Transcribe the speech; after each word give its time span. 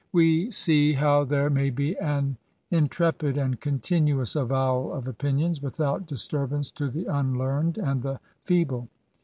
We 0.11 0.49
see 0.49 0.93
how 0.93 1.25
there 1.25 1.51
may 1.51 1.69
be 1.69 1.95
an 1.99 2.37
intrepid 2.71 3.37
and 3.37 3.61
continuous 3.61 4.35
avowal 4.35 4.91
of 4.93 5.07
opinions, 5.07 5.61
without 5.61 6.07
dis 6.07 6.27
turbance 6.27 6.73
to 6.73 6.89
the 6.89 7.05
unlearned 7.05 7.77
and 7.77 8.01
the 8.01 8.19
feeble. 8.43 8.87